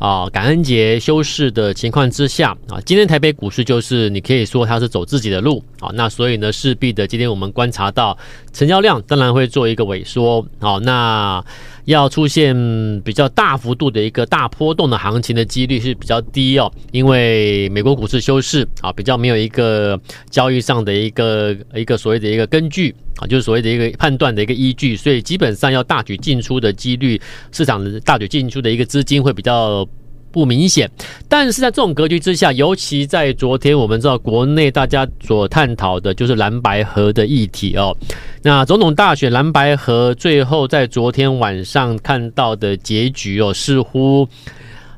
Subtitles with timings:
[0.00, 8.16] 啊、感恩节休市的情况之下啊，今天台北股市就是你可以说它是走自己的路啊，那所以呢，势必的今天我们观察到
[8.50, 11.44] 成交量当然会做一个萎缩，好那。
[11.86, 12.54] 要出现
[13.00, 19.98] 比较大幅度的一个大波动的行情的几率是比较低哦，因为美国股市休市啊，比较没有一个
[20.28, 29.88] 交易上的一个一个所谓的一个根据啊，就是所谓的一个判断的一个依据，所以基本上要大举进出的几率，市场的大举进出的一个资金会比较。
[30.32, 30.90] 不明显，
[31.28, 37.96] 但是在这种格局之下，尤其在昨天，我们知道国内大家所探讨的就是蓝白河的议题哦。
[38.42, 44.28] 那总统大选蓝白河最后在昨天晚上看到的结局哦，似乎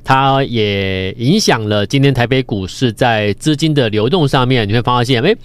[0.05, 4.69] 它也影响了今天台北股市在资金的流动上面。
[4.69, 5.37] 你会发现，诶，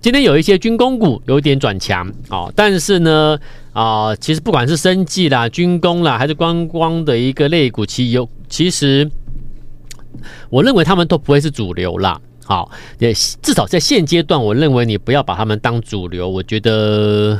[0.00, 3.38] 今天有一些军工股有点转强哦，但是呢，
[3.72, 9.10] 啊、其实不管是生技啦、军工啦，还是观光的一个类股，其有其实。
[10.50, 17.38] 我认为他们都不会是主流啦，好，也至少在现阶段，我认为你不要把他们当主流，我觉得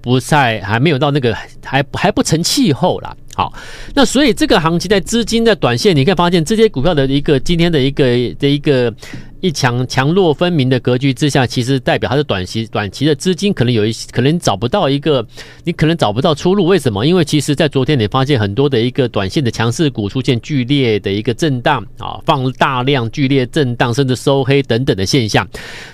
[0.00, 3.16] 不在，还没有到那个还还不成气候啦。
[3.34, 3.52] 好，
[3.94, 8.04] 那所以这个行情在资金的短线，你可以发现这些股票的一个今天的一个
[8.38, 8.92] 的一个。
[9.40, 15.24] 一强强弱分明的格局之下，其实代表它的短期短期的资金可能有一些，可能找不到一个，
[15.64, 16.66] 你可能找不到出路。
[16.66, 17.06] 为什么？
[17.06, 25.48] 因为其实在昨天你发现很多的一个短线的强势股出现剧烈的一个震荡啊，放大量剧烈震荡，甚至收黑等等的现象。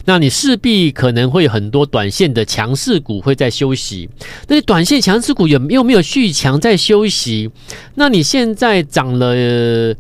[0.07, 4.09] 那你势必可能会很多短线的强势股会在休息。
[4.49, 7.51] 那短线强势股有又没有续强在休息？
[7.95, 9.95] 那你现在涨了，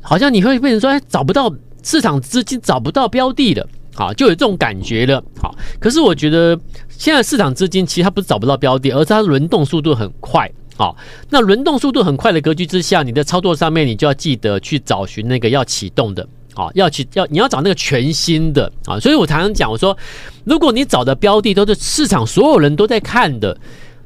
[0.00, 1.54] 好像你会变成说，哎，找不到。
[1.82, 5.54] 市场资金找不到标的了，好，就有这种感觉了，好。
[5.78, 6.58] 可是我觉得
[6.88, 10.96] 现在市场资金其实它不是找不到标的，而是它轮动速度很快，好。
[11.28, 18.98] 那轮动速度很快的格局之下，你的操作上面你就要记得去找寻那个要启动的，好，要去要你要找那个全新的啊。
[19.00, 19.96] 所以我常常讲，我说
[20.44, 23.56] 如果你找的标的都是市场所有人都在看的，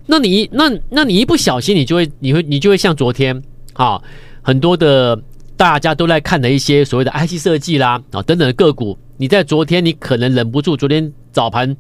[0.07, 3.43] 那你那那你一不小心，你就会你会你就会像昨天
[3.75, 4.01] 啊
[4.43, 5.21] 很多的。
[5.57, 11.77] 大家都在看的一些所谓的 IC 设计啦啊等等的个股，你在昨天你可能忍不住，昨天早盘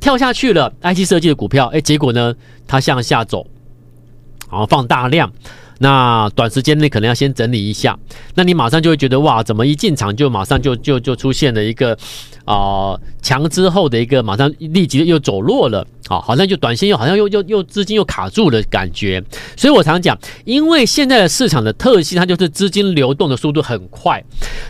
[0.00, 2.34] 跳下去了 IC 设计的股票，哎，结果呢
[2.66, 3.46] 它向下走，
[4.50, 5.32] 然后放大量，
[5.78, 7.96] 那短时间内可能要先整理一下，
[8.34, 11.96] 那你马上就会觉得哇，怎么一进场就马上就就就出现了一个
[12.44, 15.86] 啊强之后的一个马上立即又走弱了。
[16.08, 19.22] 好，好像就短线又好像又又又资金又卡住了感觉，
[19.56, 24.22] 所以我常讲，因为现在的市场的特性，它就是资金流动的速度很快。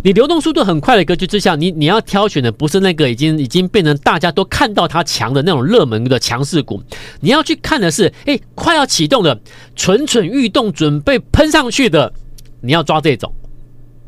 [0.05, 6.81] 你流动速度很快的格局之下，你你要挑选的不是那个已经已经变成大家都看到它强的那种热门的强势股，
[7.21, 9.41] 你要去看的是，哎，快要启动的，
[9.75, 12.13] 蠢蠢欲动，准备喷上去的，
[12.61, 13.33] 你要抓这种。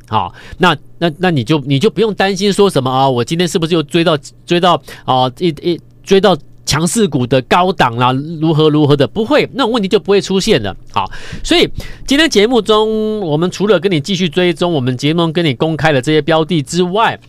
[0.08, 6.36] 好，那那那你就你就不用担心说什么啊，我今天是不是又追到追到啊一一追到。
[6.66, 8.10] 强势股的高档啦，
[8.40, 10.74] 如何如何的，不会，那种问题就不会出现了。
[10.90, 11.04] 好，
[11.44, 11.68] 所以
[12.06, 17.20] 今天节目中，我们除了跟你继续追踪，我们节目跟你公开的这些标的之外，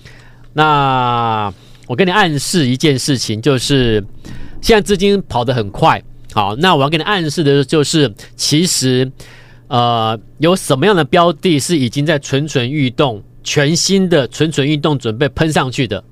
[0.54, 1.54] 那
[1.86, 4.02] 我跟你暗示一件事情，就是
[4.62, 6.02] 现在资金跑得很快。
[6.34, 9.12] 好，那我要跟你暗示的就是，其实
[9.68, 16.04] 呃，有什么样的标的是已经在蠢蠢欲动，全新的蠢蠢欲动，准备喷上去的，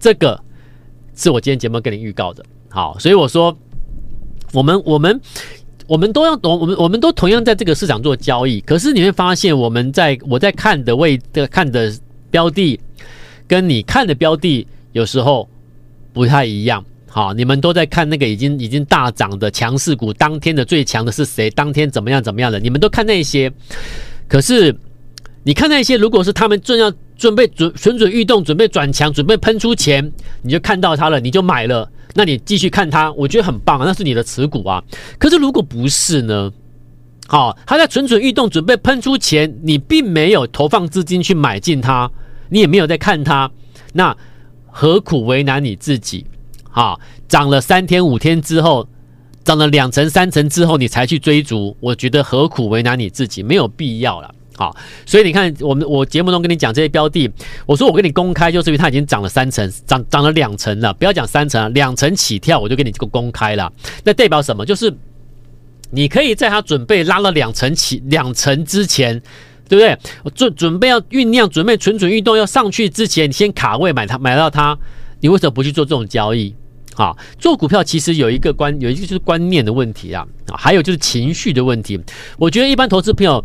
[0.00, 0.40] 这个
[1.14, 2.44] 是我今天节目跟你预告的。
[2.68, 3.56] 好，所以我说，
[4.52, 5.20] 我们我们
[5.86, 8.60] 我们都要，懂我们我们都同样在这个市场做交易。
[8.62, 11.92] 可是你会发现，我们在我在看的位的看的
[12.30, 12.78] 标的，
[13.46, 15.48] 跟你看的标的有时候
[16.12, 16.84] 不太一样。
[17.10, 21.50] 好，你们都在看那个已经已经大涨的强势股，当天的最强的是谁？
[21.50, 22.60] 当天怎么样怎么样的？
[22.60, 23.50] 你们都看那些，
[24.28, 24.76] 可是
[25.42, 30.12] 你看那些，如果是他们正要准备准蠢蠢欲动，准备转强，准备喷出钱，
[30.42, 31.90] 你就看到它了，你就买了。
[32.14, 34.82] 那你继续看它，我觉得很棒啊，那是你的持股啊。
[35.18, 36.52] 可是如果不是呢？
[37.26, 42.10] 好，它在蠢蠢欲动，准备喷出钱，你并没有投放资金去买进它，
[42.50, 43.50] 你也没有在看它，
[43.94, 44.16] 那
[44.66, 46.26] 何苦为难你自己？
[46.70, 48.86] 好，涨了三天五天之后，
[49.44, 53.42] 涨了两成三成之后，你才去追逐，我觉得何苦为难你自己？
[53.42, 54.34] 没有必要了。
[54.56, 54.76] 好，
[55.06, 57.30] 所以你看，我们我节目中跟你讲这些标的，
[57.64, 60.92] 我说我跟你公开，就是因为它已经涨了三成，涨涨了两成了。
[60.94, 63.72] 不要讲三成，两成起跳，我就给你这个公开了。
[64.02, 64.66] 那代表什么？
[64.66, 64.92] 就是
[65.90, 69.22] 你可以在它准备拉了两成起两成之前，
[69.68, 69.96] 对不对？
[70.34, 74.76] 准准备要酝酿，准备蠢蠢欲动要上去之前，你先卡位买它，买到它，
[75.20, 76.54] 你为什么不去做这种交易？
[76.96, 82.00] 啊，做股票其实有一个观，有一个就是观念的问题啊，啊，还有就是情绪的问题。
[82.38, 83.44] 我觉得一般投资朋友。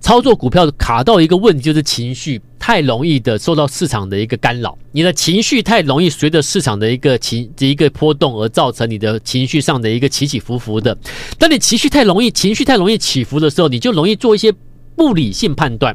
[0.00, 10.96] 操作股票卡到一个问题，就是情绪太容易的受到市场的一个干扰，你的情绪太容易随着市场的一个情的一个波动而造成你的情绪上的一个起起伏伏的。
[11.36, 14.54] 当你情绪太容易情绪太容易起伏的时候，你就容易做一些
[14.94, 15.94] 不理性判断。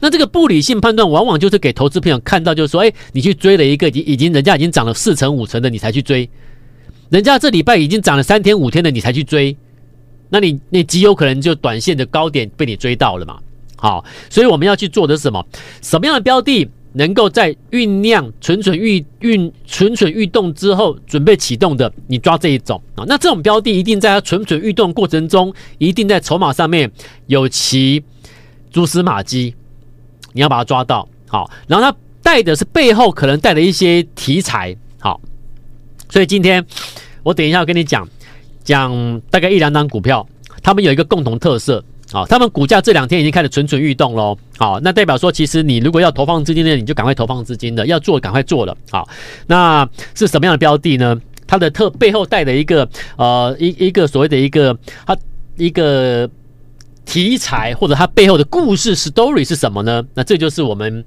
[0.00, 6.28] 那这个不理性判断，往往就是给投资朋友看到，就是说，哎，你去追了一个已经已经人家已经涨了四成五成的，你才去追；
[7.10, 9.56] 人家这礼拜已经涨了三天五天的，你才去追。
[10.28, 13.38] 那你你极有可能就短线的高点被你追到了嘛？
[13.76, 15.46] 好，所以我们要去做的是什么？
[15.82, 21.92] 什么样的标的能够在酝酿、蠢蠢欲酝、蠢蠢欲动之后准备启动的？
[22.06, 23.04] 你抓这一种啊。
[23.06, 26.90] 那这种标的一定在它蠢蠢欲动过程中，一定在筹码上面
[27.26, 28.02] 有其
[28.70, 29.54] 蛛丝马迹，
[30.36, 31.08] 你要把它抓到。
[31.26, 34.76] 好，然后它带的是背后可能带的一些题材。
[35.00, 35.20] 好，
[36.08, 36.64] 所以今天
[37.24, 38.06] 我等一下要跟你讲。
[38.62, 40.26] 讲大概一两档股票，
[40.60, 44.36] 他们有一个共同特色啊，他们股价这两天已经开始蠢蠢欲动喽。
[44.58, 48.76] 好，那代表说，其实你如果要投放资金的，你就赶快投放资金的，要做赶快做了。
[48.90, 49.08] 好，
[49.46, 51.16] 那是什么样的标的呢？
[51.46, 55.16] 它的特背后带的一个呃一一个所谓的一个它
[55.56, 56.28] 一个
[57.06, 60.04] 题材或者它背后的故事 story 是什么呢？
[60.12, 61.02] 那这就是我们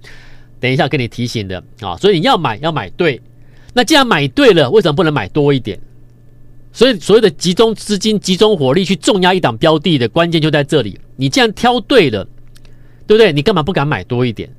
[0.59, 1.95] 等一下跟你提醒的啊。
[1.97, 3.21] 所以你要买要买对，
[3.73, 5.79] 那既然买对了，为什么不能买多一点？
[6.71, 10.99] 所以，所谓的集中资金、集中火力去重压一档标的的关键就在这里。
[11.15, 12.23] 你既然挑对了，
[13.05, 13.33] 对不对？
[13.33, 14.49] 你干嘛不敢买多一点？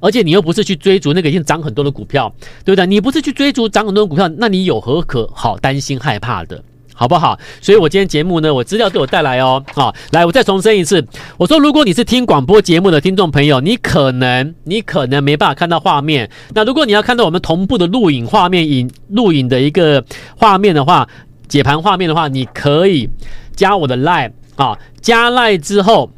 [0.00, 2.32] 而且你又不是去追逐那个已经涨很多的股票，
[2.64, 2.86] 对不对？
[2.86, 6.62] 你不是去追逐涨很多的股票，那你有何可好担心害怕的，
[6.98, 7.38] 好不好？
[7.60, 9.62] 所以我今天节目呢，我资料都有带来哦。
[9.72, 11.06] 好，来，我再重申一次，
[11.36, 16.28] 我说，如果你是听广播节目的听众朋友，你可能你可能没办法看到画面。
[16.54, 20.04] 那如果你要看到我们同步的录影画面、影录影的一个
[20.36, 21.08] 画面的话，
[21.46, 23.08] 解盘画面的话，你可以
[23.54, 26.10] 加我的 line 啊，加 line 之后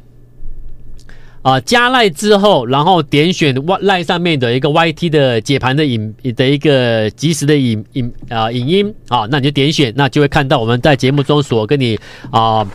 [1.41, 11.99] 啊，加赖之后，然后点选 line 上面的一个 YT 的解盘的影的一个及时的影影啊影音啊，那你就点选，那就会看到我们在节目中所跟你
[12.29, 12.67] 啊。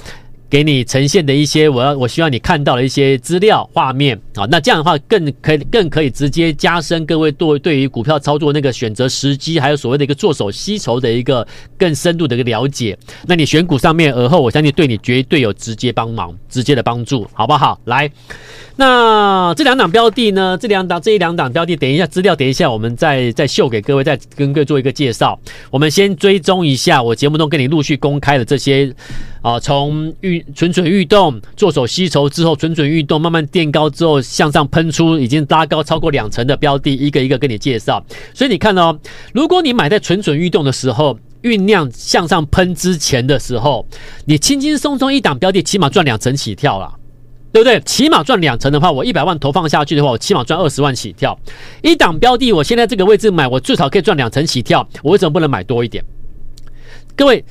[0.49, 11.47] 给你呈现的一些，我要我希望你看到的一些资料画面啊，那这样的话更可以更可以直接加深各位对对于股票操作那个选择时机，还有所谓的一个做手吸筹的一个
[11.77, 12.97] 更深度的一个了解。
[13.27, 17.81] 那你选股上面，而后我相信对你绝对有直接帮忙、直接的帮助，好不好？
[17.85, 18.11] 来。
[18.79, 20.59] 那这两档标的呢？
[20.61, 25.39] 这两档这一两档标的，等一下资料，等一下我们再再秀给各位，再跟各位做一个介绍。
[25.71, 28.95] 我们先追踪一下我节目中跟你陆续公开的这些
[29.47, 38.05] 啊，从欲蠢蠢欲动，做手吸筹之后，蠢蠢欲动，慢慢垫高之后向上喷出，已经拉高超过两成的标的，一个一个跟你介绍。
[38.35, 38.99] 所以你看哦，
[39.33, 43.87] 如果你买在蠢蠢欲动的时候，酝酿向上喷之前的时候，
[44.25, 46.93] 你轻轻松松一档标的，起码赚两成起跳了。
[47.53, 47.81] 对不对？
[47.83, 51.39] 起码赚两成的话，我一百万投放下去的话，我起码赚二十万起跳。
[51.83, 54.85] 一档标的，我现在这个位置买，我最少可以赚两成起跳。
[55.05, 56.05] 我为什么不能买多一点？
[57.15, 57.43] 各位，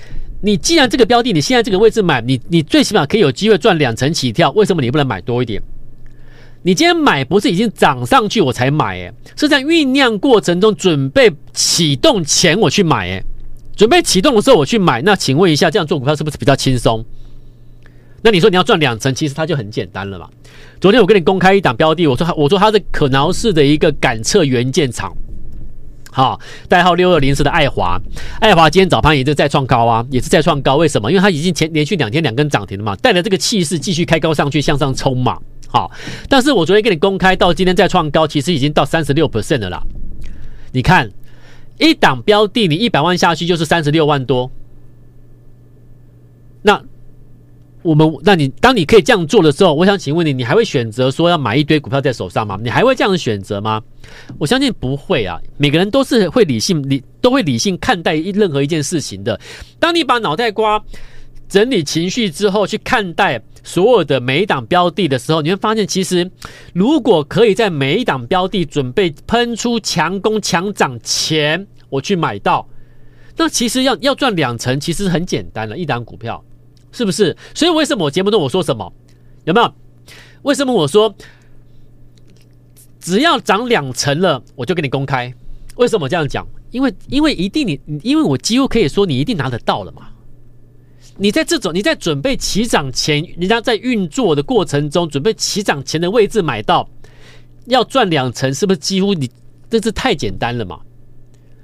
[0.42, 4.52] 你既然这个标的你现在这个位置买，你你最起码可以有机会赚两成起跳。
[4.52, 5.62] 为什么你不能买多一点？
[6.62, 13.24] 你今天买不是已经涨上去我才买，诶，是在酝酿过程中准备启动前我去买，诶，
[13.76, 15.02] 准备启动的时候我去买。
[15.04, 17.06] 那请问一下，这样做股票是不是比较轻松？
[18.24, 20.28] 那你说你要赚两成，其实它就很简单了嘛。
[20.82, 25.16] 昨天我跟你公开一档标的，我说我说它是可挠式的一个感测元件厂，
[26.16, 28.00] 好，代号六二零四的爱华，
[28.40, 30.78] 爱华今天早盘也是再创高啊，也是再创高。
[30.78, 31.12] 为什么？
[31.12, 35.38] 因为它已经前连续两天两根涨停了嘛，带着这个气势继续开高上去向上冲嘛。
[35.68, 35.92] 好，
[36.30, 39.84] 但是我昨天跟你公开到今天再创高，其实已经到三十六 percent 了啦。
[40.72, 41.12] 你看
[41.80, 44.50] 一档标的，你一百万下去就是三十六万多，
[46.62, 46.82] 那。
[47.86, 52.58] 我们，那你当你可以这样做的时候，我想请问你，你还会选择说要买一堆股票在手上吗？
[52.64, 53.80] 你还会这样选择吗？
[54.40, 55.40] 我相信不会啊。
[55.58, 59.40] 每个人都是会理性，理都会理性看待任何一件事情的。
[59.80, 60.84] 当你把脑袋瓜
[61.48, 66.32] 整理情绪之后，去看待所有的每一档标的的时候，你会发现，其实
[66.74, 72.68] 如果可以在每一档标的准备喷出强攻强涨前，我去买到，
[73.38, 76.44] 那其实要要赚两成，其实很简单了，一档股票。
[76.96, 77.36] 是不是？
[77.54, 78.92] 所以为什么我节目中我说什么？
[79.44, 79.74] 有没有？
[80.44, 81.14] 为什么我说
[83.00, 85.34] 只要涨两成了，我就给你公开？
[85.76, 86.48] 为什么这样讲？
[86.72, 90.08] 因为因为一定你，因为我几乎可以说你一定拿得到了嘛。
[91.18, 96.90] 你在这种你在准备起涨前，人家在运作的过程中，准备起涨前的位置买到，
[97.66, 99.30] 要赚两成，是不是几乎你
[99.70, 100.80] 这是太简单了嘛？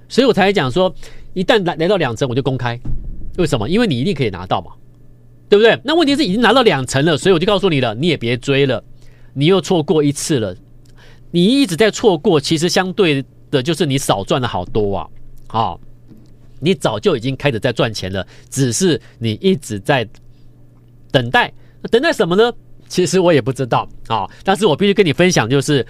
[0.09, 0.93] 所以我才讲说，
[1.33, 2.79] 一旦来来到两成，我就公开。
[3.37, 3.69] 为什么？
[3.69, 4.71] 因为你一定可以拿到嘛，
[5.51, 5.77] 对不对？
[5.83, 8.81] 那问题是已经拿到两成了，所以我就告诉你了，你也别追了，
[9.33, 10.55] 你又错过一次了，
[11.29, 15.07] 你一直在错过，其实相对的就是你少赚了好多啊，
[15.47, 15.79] 好。
[16.63, 20.07] 你早就已经开始在赚钱了，只是你一直在
[21.11, 21.51] 等待，
[21.89, 22.53] 等待什么呢？
[22.87, 24.29] 其实我也不知道啊。
[24.43, 25.85] 但是我必须跟你分享，就是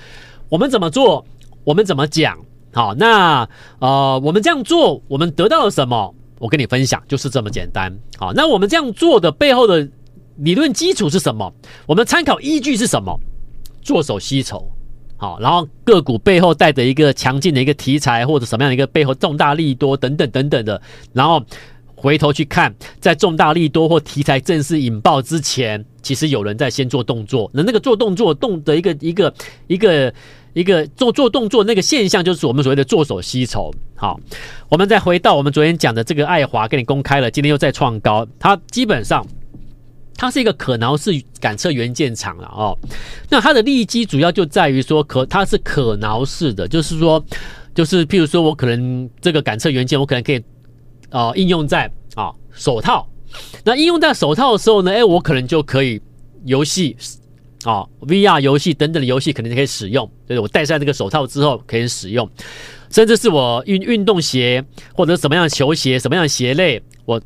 [0.47, 1.25] 我们怎么做，
[1.65, 2.39] 我们怎么讲。
[2.73, 3.47] 好，那
[3.79, 6.15] 呃，我们这样做，我们得到了什么？
[6.41, 7.95] 我跟你分享，就是这么简单。
[8.17, 9.87] 好，那我们这样做的背后的
[10.37, 11.53] 理论基础是什么？
[11.85, 13.15] 我们参考依据是什么？
[13.83, 14.67] 做手吸筹。
[15.17, 20.81] 好，然后个股背后带着一个强劲的一个题材，或者什么样的一个背后重大利多等等等等的，
[21.13, 21.39] 然后
[21.93, 27.47] 回头去看，在重大利多或题材正式引爆之前，其实有人在先做动作。
[27.53, 29.31] 那那个做动作动的一个一个
[29.67, 30.11] 一个
[30.53, 33.73] 一个做做动作那个现象，就是我们所谓的做手吸筹。
[33.95, 34.19] 好，
[34.69, 39.25] 我们再回到我们昨天讲的这个爱华，给你公开了，今天又再创高，它基本上。
[40.17, 42.77] 它是一个可挠式感测元件厂了哦，
[43.27, 47.23] 那它的利基主要就在于说可它是可挠式的，就是说，
[47.73, 50.37] 就是譬如说我可能这个感测元件我可能可以
[51.09, 53.07] 啊、呃、应用在啊、哦、手套，
[53.63, 55.99] 那应用在手套的时候呢，哎我可能就可以
[56.45, 56.95] 游戏
[57.63, 62.29] 啊、哦、VR 游戏等等的游戏肯定可以使用，就是我戴上这个手套之后可以使用，
[62.89, 64.63] 甚至是我运运动鞋
[64.93, 67.21] 或者什么样的球鞋什么样的鞋类我。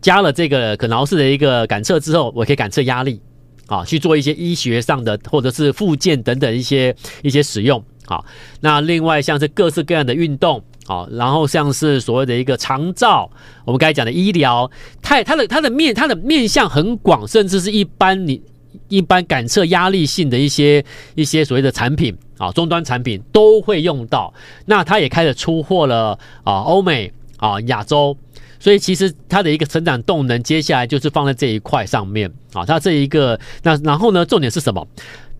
[0.00, 3.20] 加了这个可挠式的一个感测之后，我可以感测压力，
[3.66, 8.24] 啊，去做一些医学上的或者是附件等等一些一些使用，啊，
[8.60, 13.28] 那另外像是各式各样的运动，啊，然后像是所谓的一个长照，
[13.64, 14.70] 我们刚才讲的医疗，
[15.02, 18.40] 它它的它的面它的面向很广，甚至是一般你
[18.88, 24.32] 一般感测压力性的一些一些所谓的产品，啊，终端产品都会用到，
[24.66, 28.16] 那它也开始出货了，啊，欧美啊，亚洲。
[28.60, 32.66] 所以其实它的一个成长动能，接下来就是放在这一块上面啊。
[32.66, 34.84] 它这一个那然后呢，重点是什么？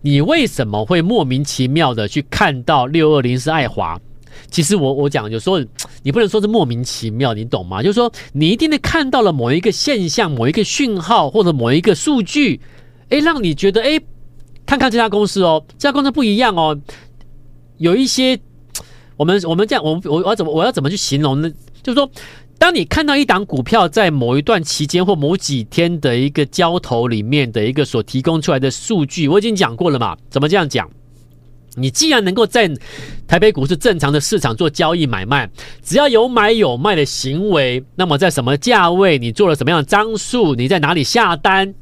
[0.01, 3.99] 你为什么会莫名其妙的去看到六二零是爱华？
[4.49, 5.59] 其实我我讲，有时候
[6.01, 7.83] 你不能说是莫名其妙，你懂吗？
[7.83, 12.61] 就是说你一定得看到了某一个现象、某一个讯号或者某一个数据，
[13.09, 14.01] 诶，让你觉得诶，
[14.65, 16.79] 看看这家公司哦，这家公司不一样哦。
[17.77, 18.39] 有一些
[19.17, 21.49] 我们我们这样，我我我怎么我要怎么去形容呢？
[21.83, 22.09] 就是说。
[22.59, 30.17] 当你看到一档股票在某一段期间或某几天的一个交投里面的一个所提供出来的数据，我已经讲过了嘛？
[30.29, 30.89] 怎么这样讲？
[31.75, 32.69] 你既然能够在
[33.25, 35.49] 台北股市正常的市场做交易买卖，
[35.81, 41.73] 只要有买有卖的行为，那么在什么价位你做了什么样的张数，你在哪里下单，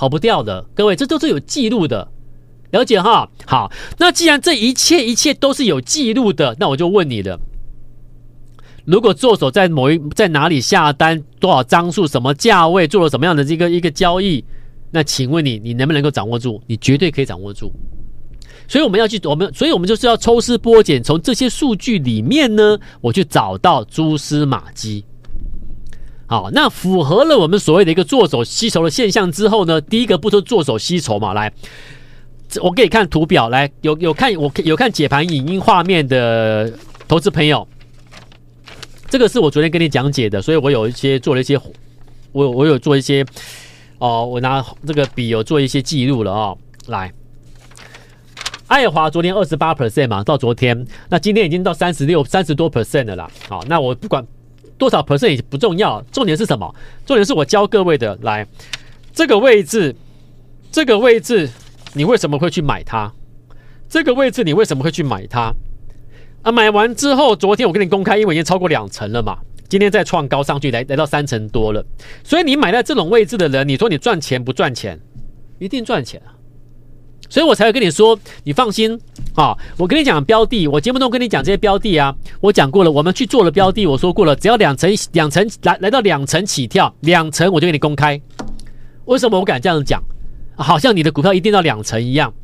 [0.00, 0.64] 跑不掉的。
[0.74, 2.08] 各位，这都是有记录的，
[2.70, 3.28] 了解哈？
[3.44, 7.38] 好，那既然这一切一切都是有记录的，那我就问你了。
[8.86, 14.42] 如果做手在某一在哪里下单，多少张数，什么价位，做了什么样的这个一个交易，
[14.90, 16.62] 那请问你，你能不能够掌握住？
[16.66, 17.70] 你绝对可以掌握住。
[18.66, 25.04] 所以我们要去，我们，所以我们就是要抽丝剥茧，从这些数据里面呢，我去找到蛛丝马迹。
[26.30, 31.52] 好，那符合了我们所谓的一个做手吸筹的现象之后呢，第一个步骤做手吸筹嘛，来，
[32.62, 36.72] 我给你看图表，来，有有看我有看解盘影音画面的
[37.08, 37.66] 投资朋友。
[39.08, 41.60] 这个是我昨天跟你讲解的，所以我有一些做了一些，
[42.30, 43.26] 我我有做一些，
[43.98, 46.56] 哦，我拿这个笔有做一些记录了、哦。
[46.86, 47.12] 来，
[48.68, 53.28] 爱华昨天二十八 percent 嘛，到昨天，那今天已经到三十六、三十多 percent 了啦。
[53.48, 54.24] 好，那我不管
[54.80, 56.74] 多少 percent 也不重要，重点是什么？
[57.04, 58.46] 重点是我教各位的，来，
[59.12, 59.94] 这个位置，
[60.72, 61.50] 这个位置，
[61.92, 63.12] 你为什么会去买它？
[63.90, 65.52] 这个位置你为什么会去买它？
[66.42, 69.36] 啊，买完之后，昨天我跟你公开，因为已经超过两成了嘛，
[69.68, 71.84] 今天再创高上去，来来到三成多了。
[72.24, 74.98] 所以你买在这种位置的人，你说你赚钱不赚钱？
[75.58, 76.39] 一定赚钱啊！
[77.30, 79.00] 所以我才会跟你说，你放心
[79.34, 79.56] 啊。
[79.78, 88.20] 我跟你讲标的，我节目中跟你讲这些标的啊，我讲过了，我们去做了标的，我说过了，只要两层两层来来到两层起跳，两层我就给你公开。
[89.04, 90.02] 为什么我敢这样讲？
[90.56, 92.34] 好像你的股票一定到两层一样，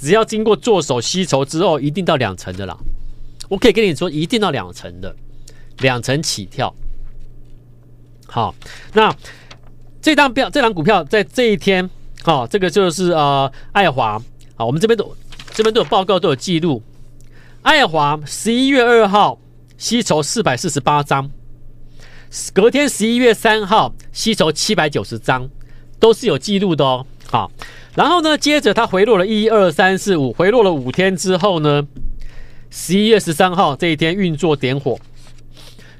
[0.00, 2.76] 只要经过做手吸筹之后，一定到两层的啦。
[3.48, 5.14] 我可以跟你说，一定到两层的，
[5.80, 6.74] 两层起跳。
[8.26, 8.54] 好，
[8.94, 9.14] 那
[10.00, 11.88] 这张票，这张股票在这一天
[12.24, 14.18] 好，这个就是呃爱华
[14.56, 15.14] 啊，我们这边都
[15.52, 16.82] 这边都有报告都有记录。
[17.60, 19.38] 爱华十一月二号
[19.76, 21.30] 吸筹四百四十八张，
[22.54, 25.50] 隔天十一月三号吸筹七百九十张，
[26.00, 27.04] 都是有记录的哦。
[27.26, 27.52] 好，
[27.94, 31.86] 然后呢，接着它回落了一二三四五，回落了五天之后呢，
[32.70, 34.98] 十一月十三号这一天运作点火，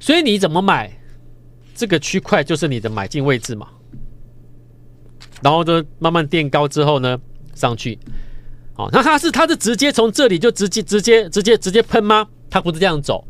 [0.01, 0.91] 所以你怎么买
[1.75, 3.69] 这个区块就是你的买进位置嘛。
[5.45, 7.19] 然后呢，慢慢垫高之后呢，
[7.55, 7.99] 上去。
[8.77, 12.27] 哦，那它是它是直接从这里就直接直接直接直接喷吗？
[12.49, 13.25] 它不是这样走，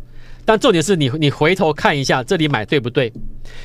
[0.45, 3.13] 但重点是你你回头看一下这里买对不对？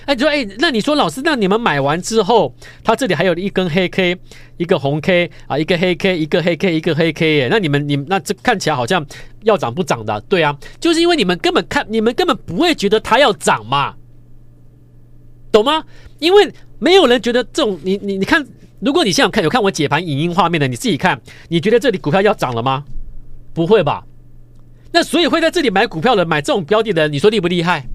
[0.06, 2.54] 哎，你说哎，那你说老师，那你们买完之后，
[2.84, 4.18] 它这里还有一根黑 K，
[4.58, 9.06] 一个红 K 啊，一个黑 K，一个黑 K，一个黑 K 耶，那你们你那这看起来好像
[9.44, 10.20] 要涨不涨的？
[10.22, 13.96] 对啊，就是因为你们根本看你们根本不会觉得它要涨嘛，
[15.52, 15.86] 懂吗？
[16.20, 18.46] 因为没有人觉得这种你你你看。
[18.82, 22.86] 如果你现在看有看我解盘影音画面的，你自己看，你觉得这里股票要涨了吗？
[23.54, 24.06] 不会吧？
[24.94, 27.90] 那所以会在这里买股票的，买这种标的的，你说厉不厉害？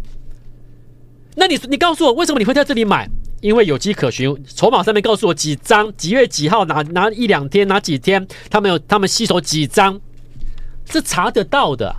[1.36, 3.08] 那你你告诉我，为什么你会在这里买？
[3.40, 9.98] 因为有迹可循，筹码上面告诉我几张，几月几号哪哪一两天哪几天，他们有他们吸收几张，
[10.84, 11.96] 是查得到的。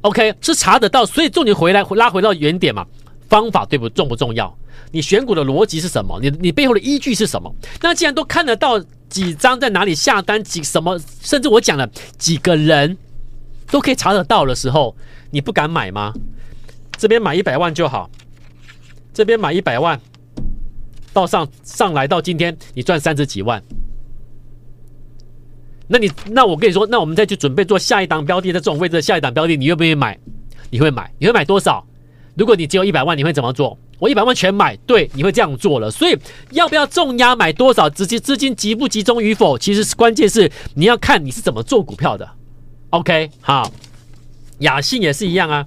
[0.00, 2.84] OK，是查得到，所以重点回来拉回到原点嘛，
[3.28, 4.58] 方法对不重不重要？
[4.92, 6.18] 你选股的逻辑是什么？
[6.20, 7.54] 你你背后的依据是什么？
[7.80, 12.96] 那既然都看得到几张在哪里下单，几什么，甚至我讲了几个人
[13.70, 14.96] 都可以查得到的时候，
[15.30, 16.12] 你不敢买吗？
[16.98, 18.10] 这边买一百万就好，
[19.14, 19.98] 这边买一百万，
[21.12, 23.62] 到上上来到今天你赚三十几万，
[25.88, 30.18] 那你那我跟你说，那我们再去准备做下一档标的的这种位置的下一档标的，你愿不愿意买？
[30.68, 31.10] 你会买？
[31.18, 31.84] 你会买多少？
[32.36, 33.78] 如果你只有一百万，你会怎么做？
[34.00, 35.90] 我一百万全买，对，你会这样做了。
[35.90, 36.18] 所以
[36.50, 42.28] 要不要重压买多少，资金资金集不集中与否，其实关键是你要看你是怎么做股票的。
[42.88, 43.70] OK，好，
[44.60, 45.64] 雅信也是一样啊。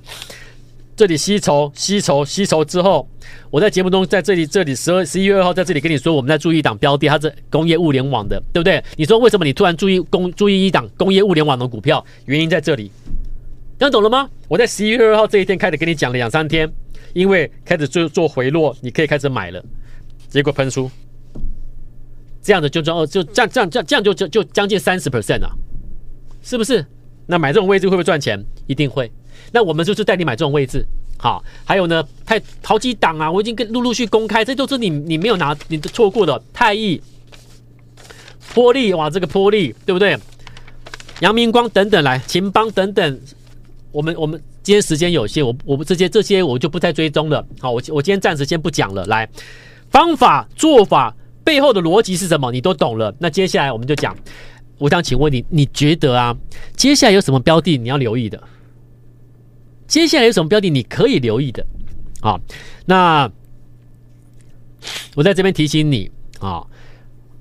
[0.96, 3.08] 这里吸筹吸筹吸筹之后，
[3.50, 8.84] 我在节目中在这里这里十二十一月二号在这里跟你说，我们在注意一档标的，它是工业物联网的，对不对？
[8.96, 12.04] 你说为什么你突然注意工注意一档工业物联网的股票？
[12.26, 12.92] 原因在这里，
[13.80, 14.30] 听懂了吗？
[14.48, 16.72] 我在十一月二号这一天开始跟你讲了两三天。
[17.14, 19.64] 因为开始做做回落，你可以开始买了，
[20.30, 20.90] 结果喷出，
[22.42, 25.58] 这样的就赚就这样这样这样这样就就就将近三十 percent 了，
[26.42, 26.86] 是不是？
[27.28, 28.44] 那买这种位置会不会赚钱？
[28.68, 29.10] 一定会。
[29.52, 30.86] 那我们就是带你买这种位置，
[31.18, 31.44] 好。
[31.64, 37.02] 还有呢，太好几档啊，我已经跟陆陆续公开，这都是你你没有拿你错过的太毅、
[38.54, 40.18] 波丽哇，这个波丽对不对？
[41.22, 43.20] 阳明光等等来，秦邦等等，
[43.92, 44.42] 我们我们。
[44.64, 47.46] 今天时间有限，我我不这些这些我就不再追踪了。
[47.60, 49.06] 好，我我今天暂时先不讲了。
[49.08, 49.30] 来，
[49.90, 52.50] 方法做法背后的逻辑是什么？
[52.50, 53.14] 你都懂了。
[53.20, 54.16] 那接下来我们就讲。
[54.78, 56.36] 我想请问你，你觉得啊，
[56.78, 58.42] 接下来有什么标的你要留意的？
[59.86, 61.66] 接下来有什么标的你可以留意的？
[62.22, 62.40] 好，
[62.86, 63.30] 那
[65.16, 66.66] 我在这边提醒你啊，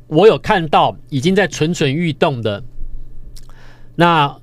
[0.08, 2.62] 我有看到已经在蠢蠢欲动的
[3.94, 4.36] 那。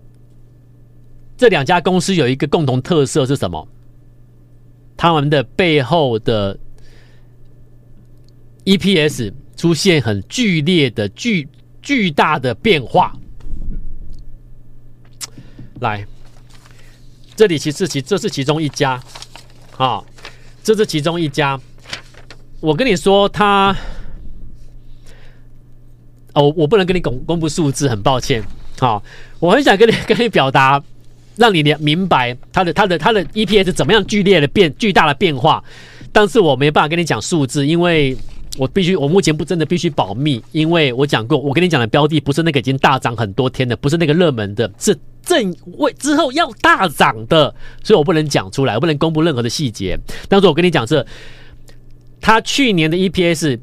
[1.39, 3.65] 这两家公司有一个共同特色是什么？
[4.97, 6.59] 他们的背后的
[8.65, 11.47] EPS 出现很剧烈的巨
[11.81, 13.15] 巨大的变化。
[15.79, 16.05] 来，
[17.37, 19.01] 这里其实其这是其中一家，
[19.77, 20.03] 啊，
[20.61, 21.57] 这是其中一家。
[22.59, 23.73] 我跟你说，他
[26.33, 28.43] 哦，我不能跟你公公布数字，很抱歉。
[28.77, 29.01] 好，
[29.39, 30.83] 我很想跟你 跟你表达。
[31.39, 35.63] 让你连明白它的它的它的 EPS 怎么样剧烈的变巨大的变化，
[36.11, 38.15] 但是我没办法跟你讲数字，因为
[38.57, 49.97] 我必须我目前不真的必须保密，因为我讲过，我跟你讲的标的不是那个已经大涨很多天的，不是那个热门的，是正位之后要大涨的，所以我不能讲出来，我不能公布任何的细节。
[50.27, 51.05] 但是我跟你讲是，
[52.19, 53.57] 他去年的 EPS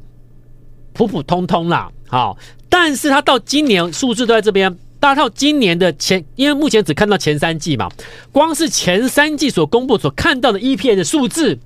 [0.93, 2.35] 普普通通啦，好，
[2.69, 4.75] 但是他到今年数字都在这边。
[4.99, 7.89] 大套今年的前，因为目前只看到前三季嘛，
[8.31, 11.59] 光是前三季所公布所看到的 EPS 的数字，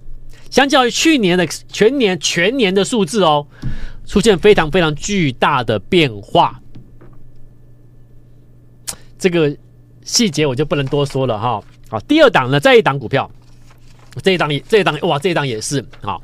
[0.49, 3.47] 相较于去年的全年全年的数字哦，
[4.05, 6.59] 出现非常非常巨大的变化。
[9.17, 9.55] 这个
[10.03, 11.63] 细节我就不能多说了哈。
[11.89, 13.29] 好，第二档呢，这一档股票，
[14.21, 16.21] 这一档也这一档哇，这一档也是好，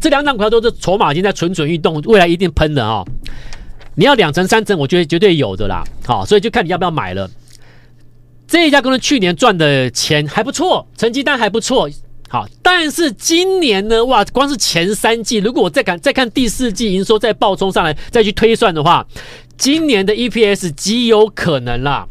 [0.00, 3.04] 这两档股票都是筹码已经在蠢蠢欲动，未来一定喷的啊。
[4.00, 5.84] 你要两成三成，我觉得绝对有的啦。
[6.06, 7.30] 好，所以就看你要不要买了。
[8.48, 11.86] 这一家公司去年赚的钱还不错，成绩单还不错，
[12.30, 19.06] 好，但是今年呢，哇，光是前三季，如果我再看再看第四季营收再暴冲上来，再去推算的话，
[19.58, 22.08] 今年的 EPS 极有可能啦。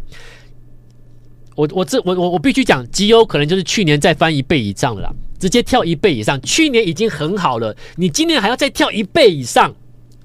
[1.55, 6.39] 我我这我我我必须讲，极有可能就是去年再翻一倍以上了啦，直接跳一倍以上。
[6.43, 9.73] 去年已经很好了，你今年还要再跳一倍以上，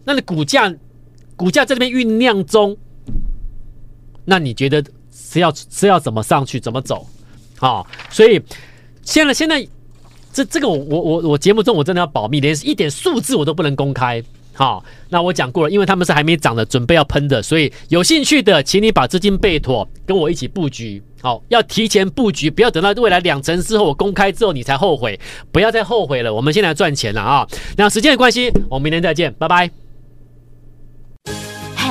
[0.05, 0.71] 那你股价
[1.45, 2.75] 股价在这边酝酿中，
[4.25, 7.07] 那你觉得是要是要怎么上去，怎么走？
[7.59, 8.41] 好，所以
[9.03, 9.67] 现在现在。
[10.33, 14.21] 这这个我我我我节目中我真的要保密，连一点数字我都不能公开。
[14.53, 21.01] 好，那我讲过了，因为他们是还没涨的，准备要喷的，所以有兴趣的，请你把资金备妥，跟我一起布局。
[21.23, 25.21] 好，要提前布局，不要等到未来两成之后我公开之后你才后悔，
[25.53, 26.35] 不要再后悔了。
[26.35, 27.47] 我们现在赚钱了啊！
[27.77, 29.84] 那时间的关系，我们明天再见，拜拜。